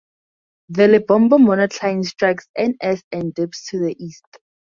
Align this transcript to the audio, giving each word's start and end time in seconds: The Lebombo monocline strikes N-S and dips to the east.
The 0.69 0.87
Lebombo 0.87 1.37
monocline 1.37 2.03
strikes 2.03 2.47
N-S 2.57 3.03
and 3.11 3.35
dips 3.35 3.67
to 3.69 3.77
the 3.85 3.95
east. 4.03 4.25